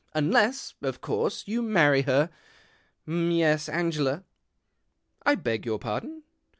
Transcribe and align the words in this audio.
Unless, 0.15 0.73
of 0.81 0.99
course, 0.99 1.43
you 1.47 1.61
marry 1.61 2.01
her. 2.01 2.31
M'yes, 3.05 3.69
Angela. 3.69 4.23
'"I 5.27 5.35
beg 5.35 5.63
your 5.63 5.77
pardon 5.77 6.23